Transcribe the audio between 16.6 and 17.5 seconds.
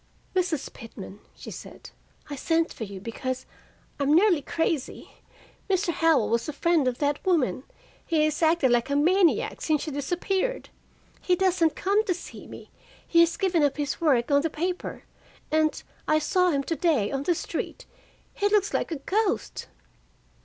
to day on the